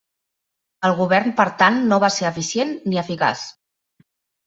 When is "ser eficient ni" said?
2.17-3.01